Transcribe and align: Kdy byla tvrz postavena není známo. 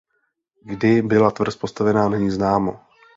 Kdy 0.63 1.01
byla 1.01 1.31
tvrz 1.31 1.55
postavena 1.55 2.09
není 2.09 2.29
známo. 2.31 2.79